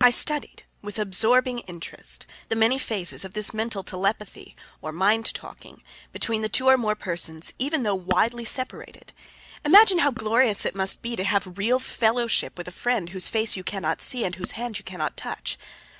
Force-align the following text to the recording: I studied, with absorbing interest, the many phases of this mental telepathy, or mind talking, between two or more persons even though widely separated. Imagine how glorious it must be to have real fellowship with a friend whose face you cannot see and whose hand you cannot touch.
I 0.00 0.10
studied, 0.10 0.64
with 0.82 0.98
absorbing 0.98 1.60
interest, 1.60 2.26
the 2.48 2.56
many 2.56 2.76
phases 2.76 3.24
of 3.24 3.34
this 3.34 3.54
mental 3.54 3.84
telepathy, 3.84 4.56
or 4.82 4.90
mind 4.90 5.32
talking, 5.32 5.84
between 6.10 6.42
two 6.48 6.66
or 6.66 6.76
more 6.76 6.96
persons 6.96 7.52
even 7.56 7.84
though 7.84 7.94
widely 7.94 8.44
separated. 8.44 9.12
Imagine 9.64 10.00
how 10.00 10.10
glorious 10.10 10.64
it 10.66 10.74
must 10.74 11.02
be 11.02 11.14
to 11.14 11.22
have 11.22 11.56
real 11.56 11.78
fellowship 11.78 12.58
with 12.58 12.66
a 12.66 12.72
friend 12.72 13.10
whose 13.10 13.28
face 13.28 13.56
you 13.56 13.62
cannot 13.62 14.02
see 14.02 14.24
and 14.24 14.34
whose 14.34 14.50
hand 14.58 14.76
you 14.78 14.82
cannot 14.82 15.16
touch. 15.16 15.56